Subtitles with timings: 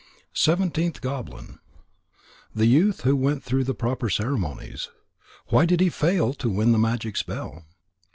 [0.33, 1.59] SEVENTEENTH GOBLIN
[2.57, 4.89] _The Youth who went through the Proper Ceremonies.
[5.49, 7.65] Why did he fail to win the magic spell?